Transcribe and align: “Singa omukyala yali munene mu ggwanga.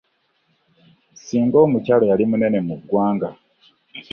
“Singa 1.23 1.57
omukyala 1.65 2.03
yali 2.11 2.23
munene 2.29 2.59
mu 2.67 2.75
ggwanga. 2.79 3.29